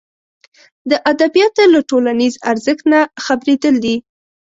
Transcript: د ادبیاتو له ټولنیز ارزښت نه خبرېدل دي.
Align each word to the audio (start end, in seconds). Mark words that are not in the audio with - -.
د 0.89 0.91
ادبیاتو 1.11 1.63
له 1.73 1.79
ټولنیز 1.89 2.33
ارزښت 2.51 2.83
نه 2.93 2.99
خبرېدل 3.25 3.75
دي. 3.85 3.95